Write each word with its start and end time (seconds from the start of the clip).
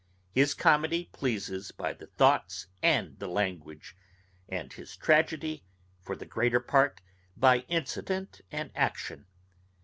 His 0.31 0.55
comedy 0.55 1.09
pleases 1.13 1.69
by 1.71 1.93
the 1.93 2.07
thoughts 2.07 2.65
and 2.81 3.19
the 3.19 3.27
language, 3.27 3.95
and 4.49 4.73
his 4.73 4.97
tragedy 4.97 5.63
for 6.01 6.15
the 6.15 6.25
greater 6.25 6.59
part 6.59 7.01
by 7.37 7.59
incident 7.69 8.41
and 8.51 8.71
action. 8.73 9.27